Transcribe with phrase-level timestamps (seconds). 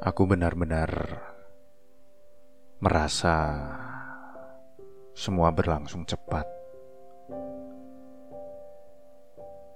[0.00, 0.88] Aku benar-benar
[2.80, 3.36] merasa
[5.12, 6.48] semua berlangsung cepat.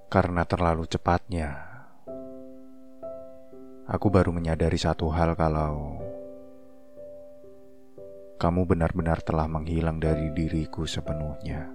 [0.09, 1.53] Karena terlalu cepatnya,
[3.85, 6.01] aku baru menyadari satu hal kalau
[8.41, 11.69] kamu benar-benar telah menghilang dari diriku sepenuhnya.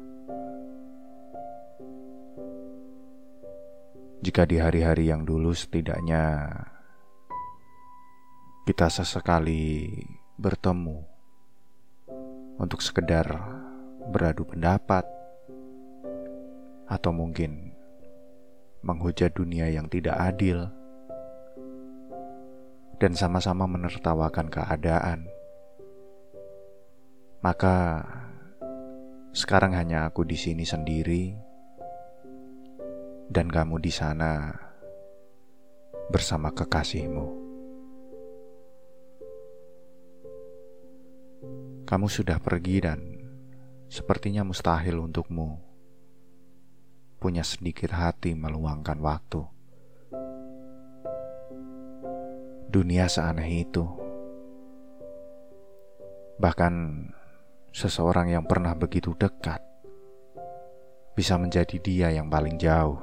[4.26, 6.50] Jika di hari-hari yang dulu setidaknya
[8.70, 9.90] kita sesekali
[10.38, 11.02] bertemu
[12.54, 13.26] untuk sekedar
[14.14, 15.02] beradu pendapat
[16.86, 17.74] atau mungkin
[18.86, 20.70] menghujat dunia yang tidak adil
[23.02, 25.26] dan sama-sama menertawakan keadaan.
[27.42, 28.06] Maka
[29.34, 31.34] sekarang hanya aku di sini sendiri
[33.34, 34.54] dan kamu di sana
[36.14, 37.39] bersama kekasihmu.
[41.90, 43.02] Kamu sudah pergi dan
[43.90, 45.58] sepertinya mustahil untukmu
[47.18, 49.42] punya sedikit hati meluangkan waktu.
[52.70, 53.82] Dunia seaneh itu.
[56.38, 56.74] Bahkan
[57.74, 59.58] seseorang yang pernah begitu dekat
[61.18, 63.02] bisa menjadi dia yang paling jauh.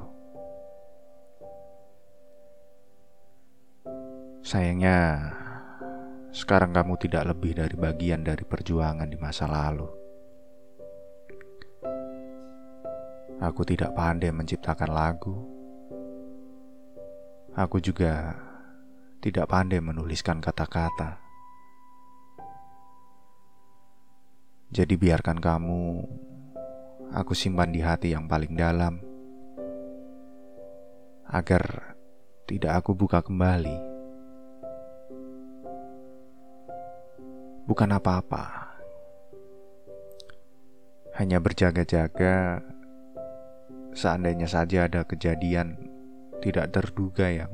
[4.40, 5.28] Sayangnya,
[6.38, 9.90] sekarang kamu tidak lebih dari bagian dari perjuangan di masa lalu.
[13.42, 15.34] Aku tidak pandai menciptakan lagu.
[17.58, 18.38] Aku juga
[19.18, 21.18] tidak pandai menuliskan kata-kata.
[24.70, 25.82] Jadi biarkan kamu
[27.18, 29.02] aku simpan di hati yang paling dalam
[31.26, 31.98] agar
[32.46, 33.97] tidak aku buka kembali
[37.68, 38.72] bukan apa-apa.
[41.20, 42.64] Hanya berjaga-jaga
[43.92, 45.76] seandainya saja ada kejadian
[46.40, 47.52] tidak terduga yang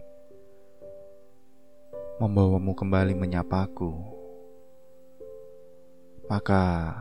[2.22, 3.90] membawamu kembali menyapaku,
[6.30, 6.94] maka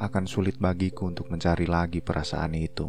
[0.00, 2.88] akan sulit bagiku untuk mencari lagi perasaan itu.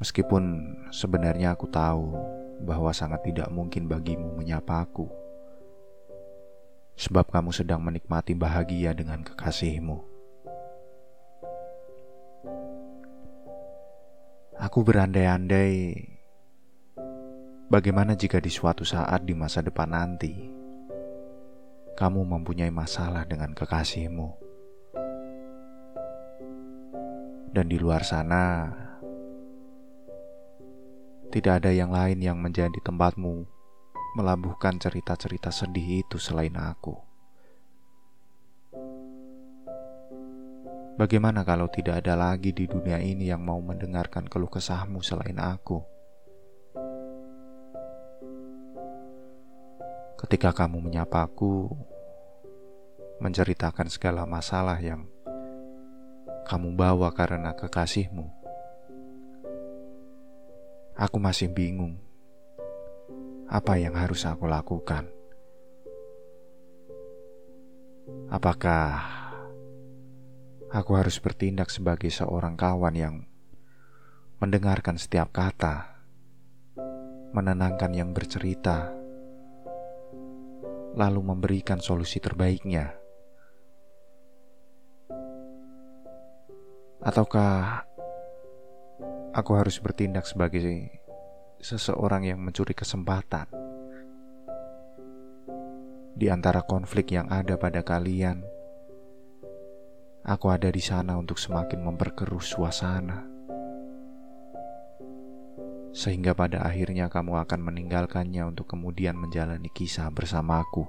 [0.00, 0.42] Meskipun
[0.88, 5.10] sebenarnya aku tahu bahwa sangat tidak mungkin bagimu menyapa aku,
[6.94, 9.98] sebab kamu sedang menikmati bahagia dengan kekasihmu.
[14.54, 15.98] Aku berandai-andai
[17.66, 20.30] bagaimana jika di suatu saat di masa depan nanti
[21.98, 24.28] kamu mempunyai masalah dengan kekasihmu,
[27.50, 28.70] dan di luar sana
[31.34, 33.42] tidak ada yang lain yang menjadi tempatmu
[34.14, 36.94] melabuhkan cerita-cerita sedih itu selain aku.
[40.94, 45.82] Bagaimana kalau tidak ada lagi di dunia ini yang mau mendengarkan keluh kesahmu selain aku?
[50.14, 51.66] Ketika kamu menyapaku,
[53.18, 55.10] menceritakan segala masalah yang
[56.46, 58.43] kamu bawa karena kekasihmu
[60.94, 61.98] Aku masih bingung
[63.50, 65.10] apa yang harus aku lakukan.
[68.30, 69.02] Apakah
[70.70, 73.14] aku harus bertindak sebagai seorang kawan yang
[74.38, 75.98] mendengarkan setiap kata,
[77.34, 78.94] menenangkan yang bercerita,
[80.94, 82.94] lalu memberikan solusi terbaiknya?
[87.02, 87.83] Ataukah
[89.34, 90.94] Aku harus bertindak sebagai
[91.58, 93.50] seseorang yang mencuri kesempatan
[96.14, 98.46] di antara konflik yang ada pada kalian.
[100.22, 103.26] Aku ada di sana untuk semakin memperkeruh suasana,
[105.90, 110.86] sehingga pada akhirnya kamu akan meninggalkannya untuk kemudian menjalani kisah bersamaku.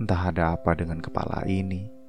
[0.00, 2.01] Entah ada apa dengan kepala ini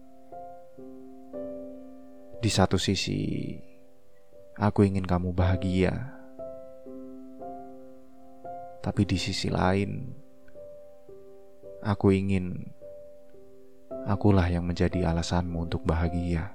[2.43, 3.55] di satu sisi,
[4.59, 5.95] aku ingin kamu bahagia,
[8.83, 10.11] tapi di sisi lain,
[11.79, 12.67] aku ingin
[14.03, 16.51] akulah yang menjadi alasanmu untuk bahagia.